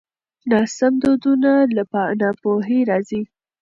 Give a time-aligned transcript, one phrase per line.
[0.51, 1.83] ناسم دودونه له
[2.21, 3.21] ناپوهۍ راځي.